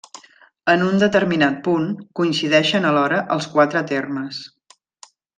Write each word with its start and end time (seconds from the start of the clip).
En 0.71 0.83
un 0.85 0.95
determinat 1.03 1.59
punt, 1.67 1.83
coincideixen 2.21 2.87
alhora 2.93 3.19
els 3.35 3.49
quatre 3.57 3.83
termes. 3.93 4.41